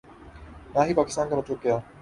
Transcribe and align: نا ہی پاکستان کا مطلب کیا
نا 0.73 0.85
ہی 0.85 0.93
پاکستان 0.93 1.29
کا 1.29 1.35
مطلب 1.35 1.61
کیا 1.61 1.77